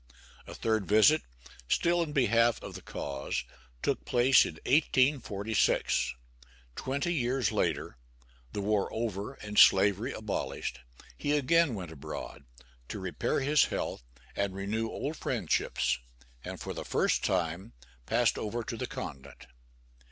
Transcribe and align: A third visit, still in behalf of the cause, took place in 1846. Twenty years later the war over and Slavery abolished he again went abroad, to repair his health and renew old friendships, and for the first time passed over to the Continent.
A 0.47 0.55
third 0.55 0.87
visit, 0.87 1.21
still 1.67 2.01
in 2.01 2.11
behalf 2.11 2.59
of 2.63 2.73
the 2.73 2.81
cause, 2.81 3.43
took 3.83 4.03
place 4.03 4.47
in 4.47 4.55
1846. 4.65 6.15
Twenty 6.75 7.13
years 7.13 7.51
later 7.51 7.97
the 8.51 8.61
war 8.61 8.91
over 8.91 9.35
and 9.35 9.59
Slavery 9.59 10.11
abolished 10.11 10.79
he 11.19 11.37
again 11.37 11.75
went 11.75 11.91
abroad, 11.91 12.45
to 12.87 12.97
repair 12.97 13.41
his 13.41 13.65
health 13.65 14.01
and 14.35 14.55
renew 14.55 14.87
old 14.89 15.17
friendships, 15.17 15.99
and 16.43 16.59
for 16.59 16.73
the 16.73 16.83
first 16.83 17.23
time 17.23 17.73
passed 18.07 18.39
over 18.39 18.63
to 18.63 18.75
the 18.75 18.87
Continent. 18.87 19.45